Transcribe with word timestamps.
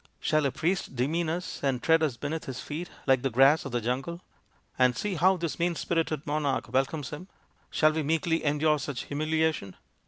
Shall 0.19 0.47
a 0.47 0.51
priest 0.51 0.95
demea 0.95 1.29
us 1.29 1.61
and 1.63 1.79
tread 1.79 2.01
us 2.01 2.17
beneath 2.17 2.45
his 2.45 2.59
feet 2.59 2.89
like 3.05 3.21
the 3.21 3.29
grass 3.29 3.65
of 3.65 3.71
the 3.71 3.79
jungle? 3.81 4.19
And 4.79 4.97
see 4.97 5.13
how 5.13 5.37
this 5.37 5.59
mean 5.59 5.75
spirited 5.75 6.25
monarch 6.25 6.73
welcomes 6.73 7.11
him! 7.11 7.27
Shall 7.69 7.91
we 7.93 8.01
meekly 8.01 8.43
endure 8.43 8.79
such 8.79 9.03
humiliation 9.03 9.75